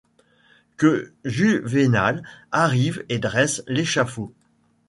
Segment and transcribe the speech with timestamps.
[0.77, 4.33] Que Juvénal arrive et dresse l'échafaud